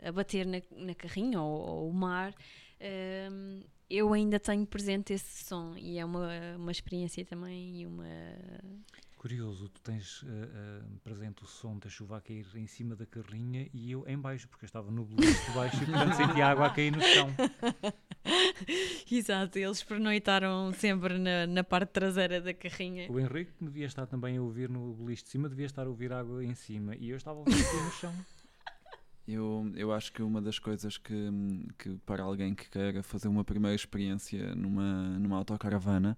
[0.03, 2.35] ah, a bater na, na carrinha ou, ou o mar,
[3.31, 8.05] um, eu ainda tenho presente esse som e é uma, uma experiência também e uma.
[9.17, 13.05] Curioso, tu tens eh, eh, presente o som da chuva a cair em cima da
[13.05, 16.41] carrinha e eu em baixo, porque eu estava no beliche de baixo e portanto senti
[16.41, 17.29] a água a cair no chão.
[19.11, 23.11] Exato, eles pernoitaram sempre na, na parte traseira da carrinha.
[23.11, 25.89] O Henrique que devia estar também a ouvir no beliche de cima, devia estar a
[25.89, 28.15] ouvir água em cima e eu estava a ouvir no chão.
[29.29, 31.15] Eu, eu acho que uma das coisas que,
[31.79, 36.17] que para alguém que queira fazer uma primeira experiência numa, numa autocaravana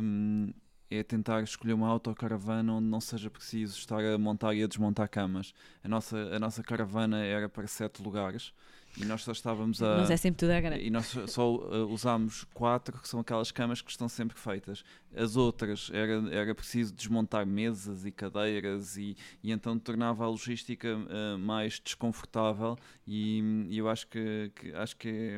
[0.00, 0.52] hum,
[0.88, 5.08] é tentar escolher uma autocaravana onde não seja preciso estar a montar e a desmontar
[5.08, 5.52] camas.
[5.82, 8.52] A nossa, a nossa caravana era para sete lugares
[8.96, 9.98] e nós só estávamos a.
[9.98, 10.84] Mas é sempre tudo à grande.
[10.84, 14.82] E nós só- uh, usámos quatro, que são aquelas camas que estão sempre feitas.
[15.14, 20.88] As outras era, era preciso desmontar mesas e cadeiras, e, e então tornava a logística
[20.96, 22.76] uh, mais desconfortável.
[23.06, 25.36] E, hum, eu acho que, que- acho que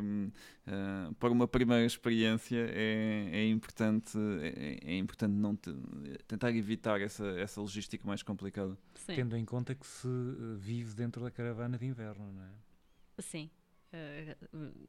[0.66, 5.74] uh, para uma primeira experiência é, é importante, é, é importante não te-
[6.26, 8.76] tentar evitar essa, essa logística mais complicada.
[8.94, 9.14] Sim.
[9.14, 10.08] Tendo em conta que se
[10.58, 12.48] vive dentro da caravana de inverno, não é?
[13.18, 13.50] Sim.
[13.92, 14.36] Eh,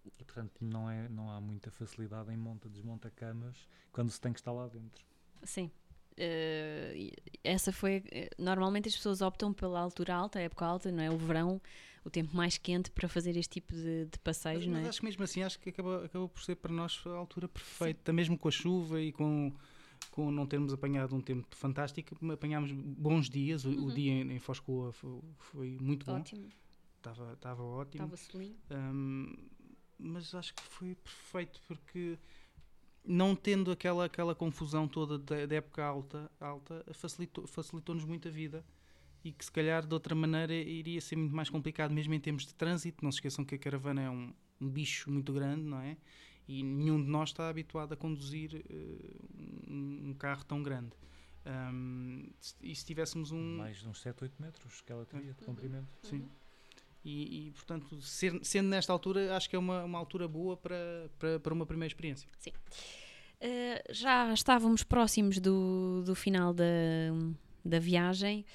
[0.06, 4.32] E, portanto, não, é, não há muita facilidade em monta desmonta camas quando se tem
[4.34, 5.06] que estar lá dentro.
[5.44, 5.72] sim.
[6.18, 7.12] E
[7.44, 8.04] essa foi.
[8.12, 11.10] eh, Normalmente as pessoas optam pela altura alta, a época alta, não é?
[11.12, 11.62] O verão,
[12.06, 14.90] o tempo mais quente para fazer este tipo de, de passeios, Mas, não mas é?
[14.90, 18.14] acho que mesmo assim acho que acabou, acabou por ser para nós a altura perfeita,
[18.14, 19.52] mesmo com a chuva e com,
[20.12, 23.66] com não termos apanhado um tempo fantástico, apanhámos bons dias.
[23.66, 23.94] O, o Uhum.
[23.94, 26.50] dia em, em Foscoa foi, foi muito bom, Ótimo.
[27.10, 28.04] Estava estava ótimo.
[28.04, 28.16] Estava.
[28.72, 29.36] Hum,
[30.00, 32.18] mas acho que foi perfeito porque
[33.06, 38.32] não tendo aquela, aquela confusão toda da, da época alta, alta facilitou- facilitou-nos muito a
[38.32, 38.66] vida
[39.24, 42.46] e que se calhar de outra maneira iria ser muito mais complicado mesmo em termos
[42.46, 43.04] de trânsito.
[43.04, 45.98] Não se esqueçam que a caravana é um, um bicho muito grande, não é?
[46.48, 49.16] E nenhum de nós está habituado a conduzir eh,
[49.70, 50.92] um, um carro tão grande.
[52.40, 55.44] Se- e se tivéssemos um, Mais de uns 7, 8 metros que ela teria de
[55.46, 55.88] comprimento.
[56.02, 56.28] Sim.
[57.06, 61.10] E, e, portanto, ser- sendo nesta altura, acho que é uma, uma altura boa para,
[61.20, 62.30] para, para uma primeira experiência.
[63.42, 66.64] Eh, já estávamos próximos do, do final da,
[67.66, 68.46] da viagem,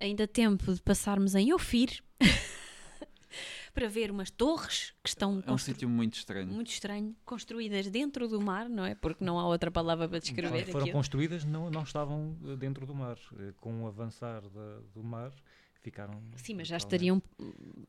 [0.00, 2.02] ainda tempo de passarmos em Ofir
[3.74, 6.48] para ver umas torres que estão É um sítio muito estranho.
[6.48, 8.94] muito estranho, construídas dentro do mar, não é?
[8.94, 10.92] Porque não há outra palavra para descrever foram aquilo.
[10.96, 13.16] construídas, não, não estavam dentro do mar.
[13.38, 15.32] Eh, Com o avançar da- do mar,
[15.80, 16.22] ficaram.
[16.36, 17.22] Sim, mas já estariam.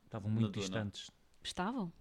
[0.04, 1.10] Estavam muito distantes.
[1.42, 1.92] Estavam?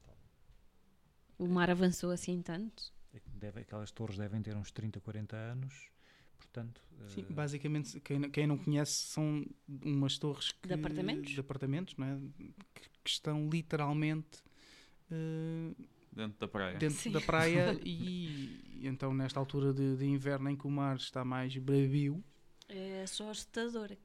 [1.38, 2.92] O mar avançou assim tanto?
[3.14, 5.90] É Deve, aquelas torres devem ter uns 30, 40 anos.
[6.38, 9.46] Portanto, Sim, eh, basicamente, quem, não- quem não conhece, são
[9.84, 11.32] umas torres que- De apartamentos?
[11.32, 12.20] de apartamentos, não é?
[12.74, 14.44] que, que estão literalmente
[15.10, 15.74] eh,
[16.12, 16.78] Dentro da praia.
[16.78, 17.12] dentro Sim.
[17.12, 21.24] da praia e, e então nesta altura de, de inverno em que o mar está
[21.24, 22.24] mais bravio,
[22.68, 23.96] É só assustador.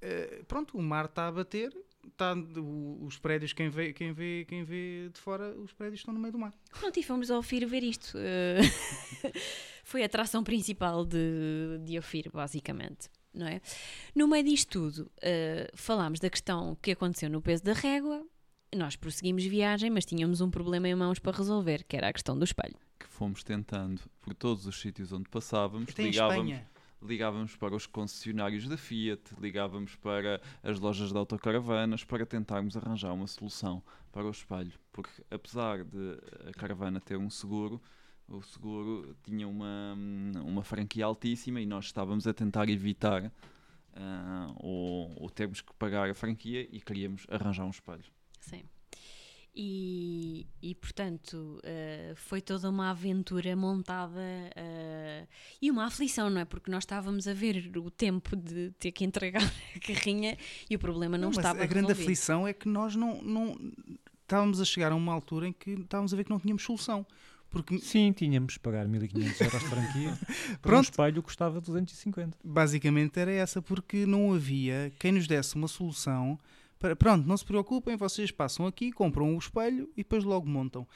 [0.00, 1.72] Eh, pronto, o mar está a bater,
[2.06, 6.12] está, o- os prédios, quem vê, quem, vê, quem vê de fora, os prédios estão
[6.14, 6.52] no meio do mar.
[6.78, 8.16] Pronto, e fomos ao Ofir ver isto.
[8.18, 8.60] Eh,
[9.84, 13.08] Foi a atração principal de, de Ofir, basicamente.
[13.32, 13.60] Não é?
[14.14, 18.24] No meio disto tudo, eh, falámos da questão que aconteceu no peso da régua.
[18.74, 22.36] Nós prosseguimos viagem, mas tínhamos um problema em mãos para resolver, que era a questão
[22.36, 22.74] do espelho.
[22.98, 25.90] Que fomos tentando por todos os sítios onde passávamos.
[25.90, 26.70] Até em ligávamos, Espanha.
[27.06, 33.12] Ligávamos para os concessionários da Fiat, ligávamos para as lojas de autocaravanas para tentarmos arranjar
[33.12, 34.72] uma solução para o espelho.
[34.92, 37.80] Porque apesar de a caravana ter um seguro,
[38.28, 39.94] o seguro tinha uma,
[40.44, 43.32] uma franquia altíssima e nós estávamos a tentar evitar
[43.94, 48.04] ah, o, o termos que pagar a franquia e queríamos arranjar um espelho.
[48.40, 48.64] Sim.
[49.58, 54.20] E, e portanto, eh, foi toda uma aventura montada
[54.54, 55.26] eh,
[55.62, 56.44] e uma aflição, não é?
[56.44, 59.40] Porque nós estávamos a ver o tempo de ter que entregar
[59.74, 60.36] a carrinha
[60.68, 62.02] e o problema não, mas estava a grande resolvido.
[62.02, 63.58] aflição é que nós não, não
[64.22, 67.06] estávamos a chegar a uma altura em que estávamos a ver que não tínhamos solução.
[67.48, 70.18] Porque Sim, tínhamos de pagar 1500 euros de franquia.
[70.60, 70.84] Para um Pronto.
[70.90, 72.36] espelho custava 250.
[72.44, 76.38] basicamente era essa, porque não havia quem nos desse uma solução
[76.78, 80.86] para pronto, não se preocupem, vocês passam aqui, compram o espelho e depois logo montam.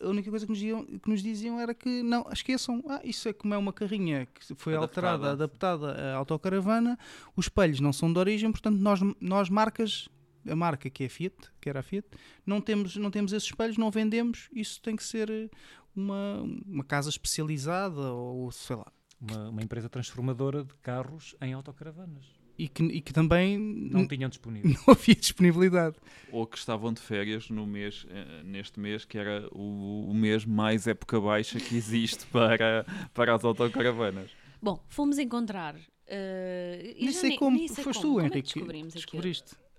[0.00, 3.28] A única coisa que nos diziam, que nos diziam era que não, esqueçam, ah, isso
[3.28, 5.08] é como é uma carrinha que foi Adaptada.
[5.08, 6.96] alterada, adaptada à autocaravana,
[7.34, 10.08] os espelhos não são de origem, portanto nós, nós marcas,
[10.46, 12.06] a marca que é Fiat, que era a Fiat,
[12.46, 15.50] não temos, não temos esses espelhos, não vendemos, isso tem que ser eh,
[15.96, 18.86] uma, uma casa especializada ou sei lá.
[19.20, 22.41] Uma, uma empresa transformadora de carros em autocaravanas.
[22.58, 24.70] E que, e que também Não tinham disponível.
[24.86, 25.96] não havia disponibilidade.
[26.30, 30.44] ou que estavam de férias no mês, eh, neste mês, que era o, o mês
[30.44, 32.84] mais época baixa que existe para,
[33.14, 34.30] para as autocaravanas.
[34.60, 35.74] Bom, fomos encontrar.
[36.06, 38.14] eu Nem sei como, nem sei foste como.
[38.14, 38.54] tu, Como é que Henrique.
[38.54, 39.22] descobrimos aquilo?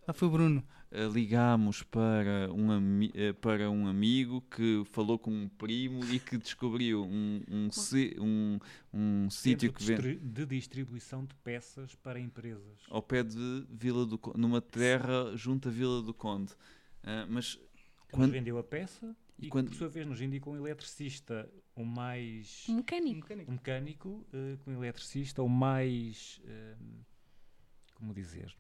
[0.06, 0.64] Ah, foi o Bruno.
[0.92, 6.20] Eh, Ligámos para um, ami- eh, para um amigo que falou com um primo e
[6.20, 7.70] que descobriu um, um,
[8.22, 8.60] um,
[8.94, 12.80] um sítio que vende de distribuição de peças para empresas.
[12.90, 16.52] ao pé de Vila do Conde, numa terra junto à Vila do Conde.
[17.04, 20.06] Ah, mas Que nos quando, vendeu a peça E e, quando- que, por sua vez
[20.06, 23.28] nos indicou um eletricista ou mais Um mecânico.
[23.48, 26.76] um mecânico eh, com um eletricista ou mais eh,
[27.96, 28.54] como dizer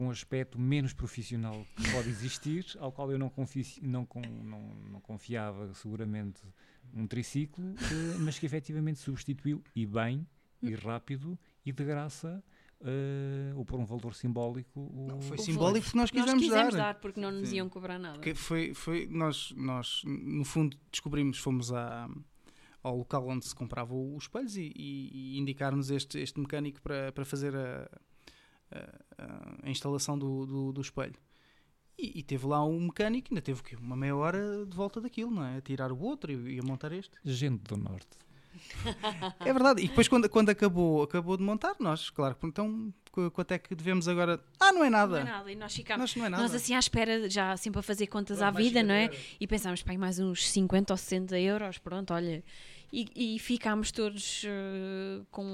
[0.00, 4.74] com aspecto menos profissional que pode existir, ao qual eu não, confi- não, con- não,
[4.92, 6.40] não confiava seguramente
[6.94, 10.26] um triciclo, eh, mas que efetivamente substituiu e bem,
[10.62, 12.42] e rápido, e de graça,
[12.80, 14.80] eh, ou por um valor simbólico.
[14.80, 16.94] O, Não, foi simbólico porque nós Nós quisemos, quisemos dar.
[16.94, 17.56] dar porque não nos Sim.
[17.56, 18.14] iam cobrar nada.
[18.14, 22.08] Porque foi, foi nós, nós, no fundo, descobrimos, fomos à,
[22.82, 27.12] ao local onde se compravam os espelhos e, e, e indicaram-nos este, este mecânico para,
[27.12, 27.86] para fazer a,
[28.72, 31.14] a- a instalação do, do, do espelho.
[31.98, 33.76] E, e teve lá um mecânico, ainda teve o quê?
[33.76, 35.58] uma meia hora de volta daquilo, não é?
[35.58, 37.10] A tirar o outro e, e a montar este.
[37.24, 38.08] Gente do Norte.
[39.40, 39.82] É verdade.
[39.82, 43.74] E depois, quando, quando acabou, acabou de montar, nós, claro, então qu- quanto é que
[43.74, 44.42] devemos agora?
[44.58, 45.12] Ah, não é nada.
[45.20, 45.52] Não é nada.
[45.52, 46.00] E nós ficámos.
[46.00, 46.42] Nós não é nada.
[46.42, 49.04] Nós assim à espera, já sempre a fazer contas Pronto, à vida, não é?
[49.04, 49.36] 50 euros.
[49.40, 52.42] E pensámos, pai, mais uns 50 ou 60 euros, pronto, olha.
[52.92, 55.44] E, e ficámos todos eh, com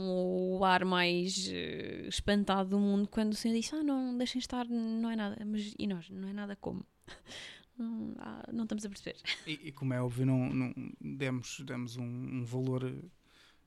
[0.58, 4.64] o ar mais eh, espantado do mundo quando o senhor disse: Ah, não, deixem estar,
[4.66, 5.36] não é nada.
[5.44, 6.08] Mas e nós?
[6.08, 6.84] Não é nada como?
[7.78, 9.16] Não, ah, não estamos a perceber.
[9.46, 13.04] E, e como é óbvio, não, não- demos, demos um, um valor, eh,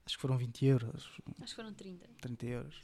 [0.04, 2.10] acho que foram 20 euros, Acho que foram 30.
[2.20, 2.82] 30 euros.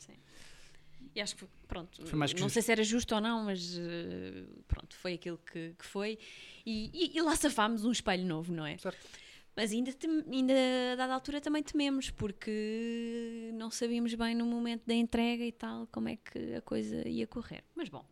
[1.16, 2.50] E acho que, pronto, que não justo.
[2.52, 3.76] sei se era justo ou não, mas
[4.68, 6.20] pronto, foi aquilo que, que foi.
[6.64, 8.78] E, e- e lá safámos um espelho novo, não é?
[8.78, 9.00] Certo.
[9.56, 9.92] Mas ainda,
[10.32, 10.54] ainda
[10.94, 15.88] a dada altura também tememos, porque não sabíamos bem no momento da entrega e tal
[15.92, 17.64] como é que a coisa ia correr.
[17.76, 18.06] Mas bom,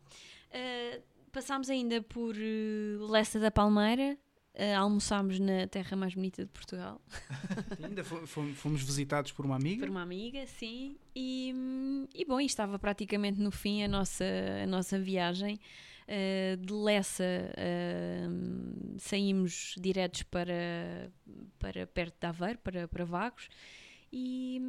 [0.50, 4.16] eh, passámos ainda por eh, Lessa da Palmeira,
[4.54, 7.00] eh, almoçámos na terra mais bonita de Portugal.
[7.82, 9.80] Ainda fo- fomos, fomos visitados por uma amiga.
[9.84, 10.96] Por uma amiga, sim.
[11.14, 14.24] E, hum, e bom, e estava praticamente no fim a nossa,
[14.62, 15.58] a nossa viagem.
[16.06, 21.10] Uh, de Lessa uh, saímos diretos para,
[21.58, 23.48] para perto de Aveiro, para, para Vagos.
[24.12, 24.60] E,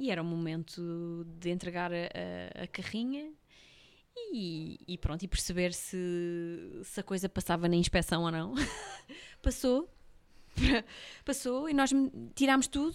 [0.00, 3.30] e era o momento de entregar a, a- carrinha
[4.16, 5.96] e, e pronto, e perceber se,
[6.82, 8.54] se a coisa passava na inspeção ou não.
[9.42, 9.88] Passou,
[11.24, 11.90] passou e nós
[12.34, 12.94] tirámos tudo,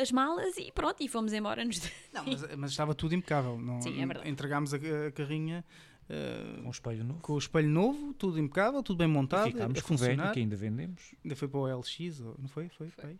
[0.00, 1.64] as malas e pronto, e fomos embora.
[1.64, 1.80] Nos...
[2.12, 3.58] Não, mas, mas estava tudo impecável.
[3.58, 4.28] Não, Sim, é verdade.
[4.30, 5.64] Entregámos a, a carrinha
[6.08, 7.20] eh, Com um espelho novo.
[7.20, 10.40] com o espelho novo, tudo impecável, tudo bem montado, e ficámos com o velho que
[10.40, 11.14] ainda vendemos.
[11.24, 12.68] Ainda foi para o LX, ou- não foi?
[12.70, 13.18] Foi, foi.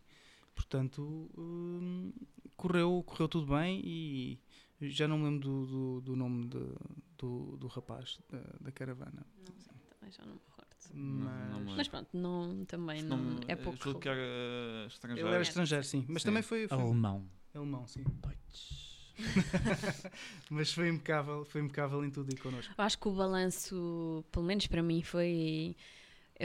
[0.54, 2.12] Portanto, hum,
[2.56, 4.38] correu, correu tudo bem e
[4.80, 6.74] já não me lembro do, do, do nome de-
[7.18, 9.24] do, do rapaz da, da caravana.
[9.44, 10.68] Também já não me recordo.
[10.94, 13.78] Mas, não me Mas pronto, não, também Não, não, é pouco.
[13.82, 15.28] julgo que era estrangeiro.
[15.28, 16.04] ele era estrangeiro, sim.
[16.08, 16.28] Mas Sim.
[16.28, 17.28] também foi, foi Alemão.
[17.54, 18.02] alemão, sim.
[18.04, 18.87] Deutsch.
[20.50, 22.72] Mas foi impecável, foi impecável em tudo e connosco.
[22.76, 25.76] Eu acho que o balanço, pelo menos para mim, foi,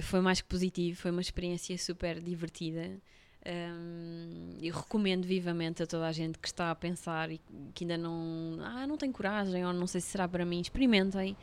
[0.02, 3.00] foi mais que positivo, foi uma experiência super divertida.
[3.46, 7.42] Hum, eu recomendo vivamente a toda a gente que está a pensar e
[7.74, 11.36] que ainda não, ah, não tem coragem ou não sei se será para mim, experimentem.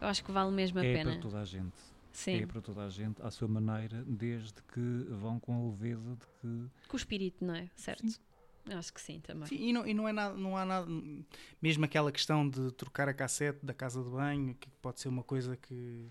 [0.00, 1.12] Eu acho que vale mesmo a É pena.
[1.12, 1.74] para toda a gente.
[2.12, 6.14] Sim, É para toda a gente, à sua maneira, desde que vão com a leveza
[6.16, 7.68] de que com o espírito, não é?
[7.76, 8.06] Certo?
[8.68, 9.48] Eu acho que sim também.
[9.48, 10.86] Sim, e não, e não é nada, não há nada,
[11.62, 15.22] mesmo aquela questão de trocar a cassete da casa de banho, que pode ser uma
[15.22, 16.08] coisa que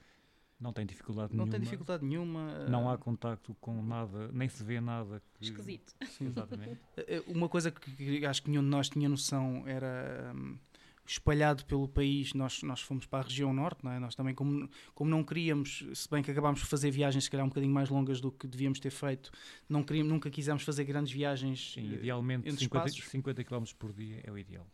[0.60, 1.52] não tem dificuldade não nenhuma.
[1.52, 2.66] tem dificuldade nenhuma.
[2.70, 5.22] Não há eh, contacto com nada, nem se vê nada.
[5.34, 5.46] Que...
[5.46, 5.94] Esquisito.
[6.22, 6.80] Exatamente.
[6.98, 10.58] Eh, Uma coisa que, que acho que nenhum de nós tinha noção era hum,
[11.06, 12.34] espalhado pelo país.
[12.34, 14.00] Nós, nós fomos para a região norte, não é?
[14.00, 17.46] Nós também, como, como não queríamos, se bem que acabámos por fazer viagens, se calhar
[17.46, 19.32] um bocadinho mais longas do que devíamos ter feito,
[19.70, 21.74] não queríamos, nunca quisemos fazer grandes viagens.
[21.74, 23.10] Sim, eh, idealmente entre 50, espaços.
[23.12, 24.66] 50 km por dia é o ideal.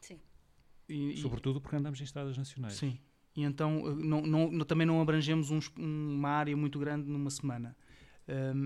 [0.90, 2.74] e- e- Sobretudo porque andamos em estradas nacionais.
[2.74, 2.98] Sim.
[3.36, 7.76] E então eh, não, não- também não abrangemos uns- uma área muito grande numa semana.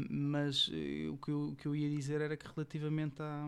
[0.09, 3.47] Mas eh, o, que eu, o que eu ia dizer era que relativamente a-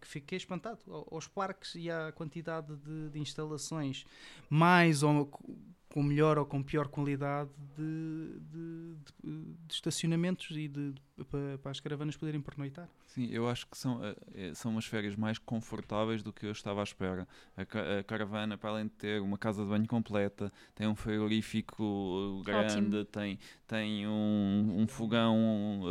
[0.00, 4.04] que fiquei espantado ao- aos parques e à quantidade de, de instalações
[4.48, 5.56] mais ou co-
[5.88, 10.94] com melhor ou com pior qualidade de, de- de- estacionamentos e de-
[11.28, 12.88] para, para as caravanas poderem pernoitar.
[13.06, 16.52] Sim, eu acho que são, eh, eh, são umas férias mais confortáveis do que eu
[16.52, 17.28] estava à espera.
[17.54, 22.40] A, a caravana, para além de ter uma casa de banho completa, tem um frigorífico
[22.40, 25.82] eh, grande, tem, tem um, um fogão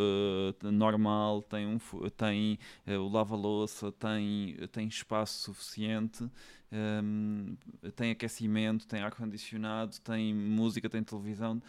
[0.63, 1.77] eh, normal, tem, um,
[2.17, 2.57] tem
[2.87, 6.27] eh, o lava-louça, tem, tem espaço suficiente.
[6.71, 7.55] ehm,
[7.95, 11.61] tem aquecimento, tem ar-condicionado, tem música, tem televisão,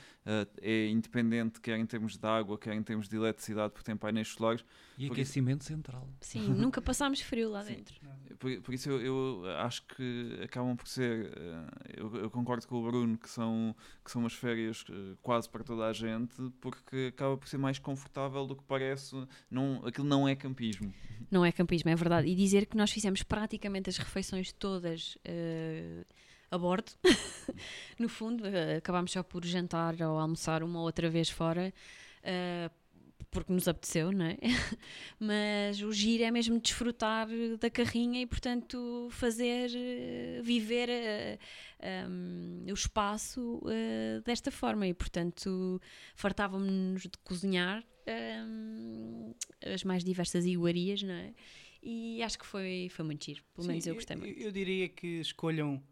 [0.61, 4.29] é independente, quer em termos de água, quer em termos de eletricidade, porque tem painéis
[4.29, 4.63] solares.
[4.97, 6.09] E Por isso- aquecimento central.
[6.21, 7.75] Sim, nunca passámos frio lá Sim.
[7.75, 7.95] dentro.
[8.39, 11.33] Por, por isso eu, eu acho que acabam por ser.
[11.37, 15.49] eh, Eu, eu concordo com o Bruno que são, que são umas férias eh, quase
[15.49, 19.15] para toda a gente, porque acaba por ser mais confortável do que parece.
[19.51, 20.93] Não, aquilo não é campismo.
[21.31, 22.29] Não é campismo, é verdade.
[22.29, 26.05] E dizer que nós fizemos praticamente as refeições todas eh,
[26.53, 26.93] a bordo.
[27.99, 31.73] no fundo, eh, acabámos só por jantar ou almoçar uma outra vez fora.
[32.23, 32.71] eh,
[33.33, 34.37] porque nos apeteceu, não é?
[35.19, 37.27] Mas o giro é mesmo desfrutar
[37.59, 41.38] da carrinha e, portanto, fazer, eh, viver eh,
[42.07, 44.87] um, o espaço eh, desta forma.
[44.87, 45.81] E, portanto,
[46.15, 47.83] fartávamos-nos de cozinhar
[48.47, 49.35] um,
[49.65, 51.33] as mais diversas iguarias, não é?
[51.83, 53.43] E acho que foi, foi muito giro.
[53.55, 54.38] Pelo menos Sim, eu gostei muito.
[54.38, 55.83] Eu, diria que escolham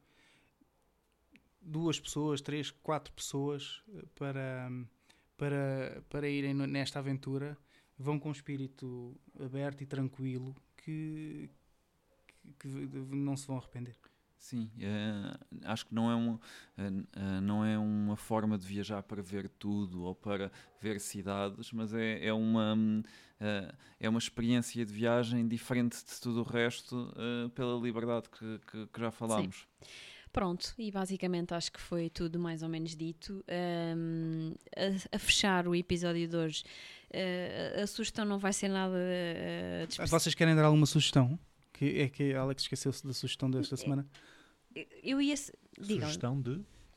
[1.61, 4.71] duas pessoas, três, quatro pessoas eh, para,
[5.37, 7.57] para, para irem nesta aventura.
[7.99, 11.51] Vão com um espírito aberto e tranquilo que,
[12.59, 13.97] que, que não se vão arrepender.
[14.39, 16.39] Sim, eh, acho que não é, um,
[16.79, 21.71] eh, eh, não é uma forma de viajar para ver tudo ou para ver cidades,
[21.73, 22.75] mas é, é, uma,
[23.99, 27.13] é uma experiência de viagem diferente de tudo o resto
[27.55, 29.67] pela liberdade que, que- que já falámos.
[30.33, 33.45] Pronto, e basicamente acho que foi tudo mais ou menos dito.
[33.97, 36.63] Um, a, a fechar o episódio de hoje,
[37.13, 41.39] uh, a sugestão não vai ser nada uh, Vocês querem dar alguma sugestão?
[41.73, 44.07] Que é que a Alex esqueceu-se da sugestão desta semana.
[45.03, 45.35] Eu ia.
[45.81, 46.57] Digam, Sugestão de.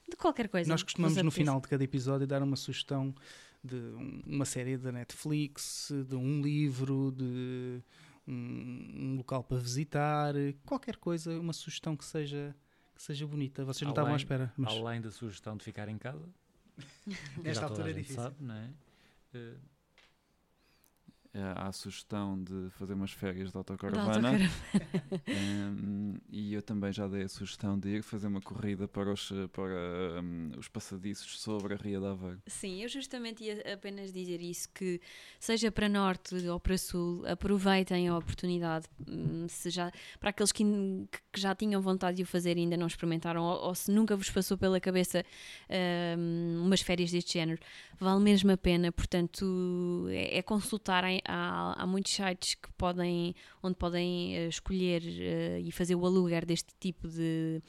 [0.09, 0.69] de qualquer coisa.
[0.69, 3.15] Nós costumamos no final de cada episódio dar uma sugestão
[3.63, 7.81] de um- uma série da Netflix, de um livro, de
[8.27, 10.33] um, um local para visitar,
[10.65, 12.53] qualquer coisa, uma sugestão que seja,
[12.95, 13.63] que seja bonita.
[13.65, 16.27] Vocês não estavam à espera, mas Além da sugestão de ficar em casa.
[17.41, 18.21] nesta altura é difícil.
[18.21, 18.69] Sabe, não é?
[19.33, 19.55] Eh,
[21.35, 24.29] Eh, há a sugestão de fazer umas férias de Da autocaravana.
[24.29, 24.51] autocaravana.
[25.35, 29.31] Hum, e eu também já dei a sugestão de ir fazer uma corrida para os,
[29.51, 32.39] para, hum, os passadiços sobre a Ria de Aveiro.
[32.45, 35.01] Sim, eu justamente ia apenas dizer isso: que
[35.39, 38.85] seja para norte ou para sul, aproveitem a oportunidade.
[39.09, 40.63] hum, Se já, para aqueles que,
[41.31, 44.15] que já tinham vontade de o fazer e ainda não experimentaram, ou, ou se nunca
[44.15, 45.25] vos passou pela cabeça
[46.15, 47.59] hum, umas férias deste género,
[47.99, 48.91] vale mesmo a pena.
[48.91, 51.22] Portanto, é, é consultarem.
[51.25, 56.45] Há, há muitos sites que podem, onde podem eh, escolher eh, e fazer o aluguer
[56.45, 57.61] deste tipo de,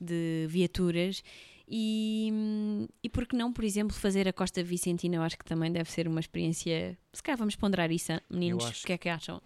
[0.00, 1.22] de viaturas.
[1.70, 5.16] E, hum, e por que não, por exemplo, fazer a Costa Vicentina?
[5.16, 6.96] Eu acho que também deve ser uma experiência.
[7.12, 8.82] Se calhar vamos ponderar isso, meninos.
[8.82, 9.42] O que é que acham?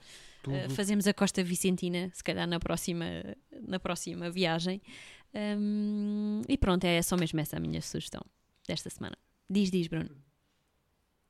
[0.46, 3.06] Uh, fazemos a Costa Vicentina, se calhar na próxima,
[3.66, 4.80] na próxima viagem.
[5.34, 8.22] Um, e pronto, é só mesmo essa a minha sugestão
[8.66, 9.16] desta semana.
[9.48, 10.10] Diz, diz, Bruno.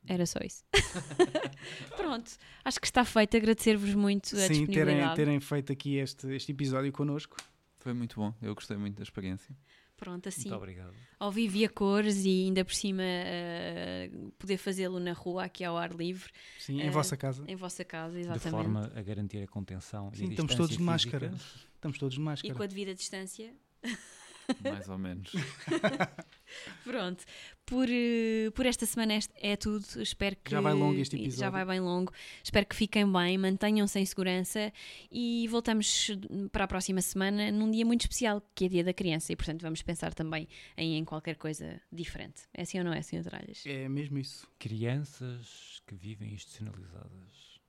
[0.06, 0.64] Era só isso.
[1.96, 2.30] pronto,
[2.64, 3.36] acho que está feito.
[3.36, 5.16] Agradecer-vos muito a sim, terem, disponibilidade.
[5.16, 7.36] terem feito aqui este, este episódio connosco.
[7.78, 9.54] Foi muito bom, eu gostei muito da experiência.
[9.96, 10.92] Pronto, assim, Muito obrigado.
[11.20, 15.62] ao vivo e a cores e ainda por cima uh, poder fazê-lo na rua, aqui
[15.62, 17.44] ao ar livre, Sim, em Eh, vossa casa.
[17.46, 18.50] em vossa casa, De exatamente.
[18.50, 21.32] forma a garantir a contenção e Sim, a estamos todos de máscara.
[21.74, 22.54] Estamos todos de E máscara.
[22.54, 23.54] com a devida distância.
[24.62, 25.32] Mais ou menos.
[26.84, 27.24] Pronto,
[27.64, 29.84] por, eh, por esta semana é tudo.
[30.02, 31.52] Espero que Já vai longo este e- Já episódio.
[31.52, 32.12] vai bem longo.
[32.44, 34.72] Espero que fiquem bem, mantenham-se em segurança
[35.10, 36.10] e voltamos
[36.50, 39.62] para a próxima semana num dia muito especial, que é Dia da Criança, e portanto
[39.62, 42.42] vamos pensar também em, em qualquer coisa diferente.
[42.52, 43.22] É assim ou não é, Sr.
[43.22, 43.62] Tralhas?
[43.66, 44.46] É mesmo isso.
[44.58, 47.60] Crianças que vivem institucionalizadas.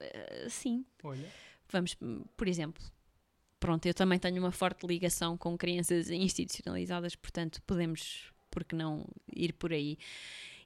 [0.00, 1.28] Eh, sim, Olha.
[1.70, 1.96] vamos,
[2.36, 2.82] por exemplo.
[3.62, 9.06] Pronto, eu também tenho uma forte ligação com crianças institucionalizadas, portanto podemos, por que não,
[9.32, 9.96] ir por aí.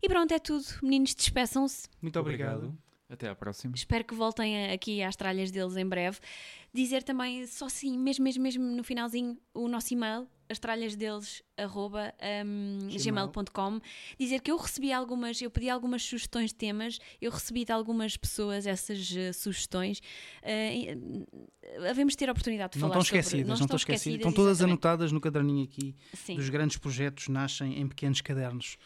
[0.03, 0.65] E pronto, é tudo.
[0.83, 1.91] Meninos, despeçam-se.
[2.01, 2.75] Muito obrigado.
[3.09, 3.73] Até à próxima.
[3.77, 6.19] Espero que voltem aqui às tralhas deles em breve.
[6.75, 11.41] Dizer também, só assim, mesmo, mesmo, mesmo no finalzinho, o nosso e-mail, as tralhas deles,
[11.57, 12.13] arroba
[12.45, 13.81] um, gmail.com.
[14.19, 18.17] Dizer que eu recebi algumas, eu pedi algumas sugestões de temas, eu recebi de algumas
[18.17, 20.01] pessoas essas eh, sugestões.
[21.89, 24.01] Havemos de ter a oportunidade de Não falar estão sobre- esquecidas, não estão esquecidas.
[24.01, 24.73] Estão esquecidas, todas exatamente.
[24.73, 25.95] anotadas no caderninho aqui.
[26.13, 26.37] Sim.
[26.37, 28.77] Dos grandes projetos nascem em pequenos cadernos.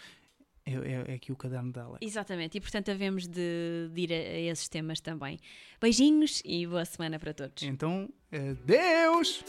[0.64, 1.98] É, é, é aqui o caderno Alex.
[2.00, 5.38] Exatamente, e portanto havemos de, de ir a, a esses temas também.
[5.80, 7.62] Beijinhos e boa semana para todos.
[7.62, 9.44] Então, adeus!